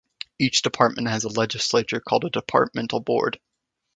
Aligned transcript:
Each 0.39 0.63
department 0.63 1.09
has 1.09 1.25
a 1.25 1.29
legislature 1.29 1.99
called 1.99 2.25
a 2.25 2.31
Departmental 2.31 3.01
Board. 3.01 3.39